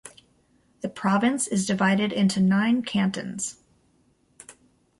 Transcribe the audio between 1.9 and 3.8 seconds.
into nine cantons.